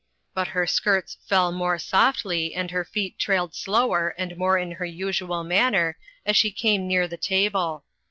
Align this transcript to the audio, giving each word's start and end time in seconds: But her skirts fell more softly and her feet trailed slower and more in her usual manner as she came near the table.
But 0.33 0.47
her 0.47 0.65
skirts 0.65 1.17
fell 1.27 1.51
more 1.51 1.77
softly 1.77 2.55
and 2.55 2.71
her 2.71 2.83
feet 2.83 3.19
trailed 3.19 3.53
slower 3.53 4.15
and 4.17 4.35
more 4.35 4.57
in 4.57 4.71
her 4.71 4.85
usual 4.85 5.43
manner 5.43 5.95
as 6.25 6.35
she 6.35 6.49
came 6.49 6.87
near 6.87 7.07
the 7.07 7.17
table. 7.17 7.83